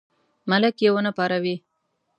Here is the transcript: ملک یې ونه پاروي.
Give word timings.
ملک 0.49 0.75
یې 0.83 0.89
ونه 0.93 1.11
پاروي. 1.17 1.55